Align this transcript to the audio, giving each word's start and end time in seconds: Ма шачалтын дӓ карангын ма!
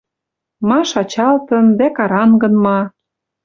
Ма 0.67 0.79
шачалтын 0.91 1.65
дӓ 1.79 1.87
карангын 1.97 2.53
ма! 2.63 2.79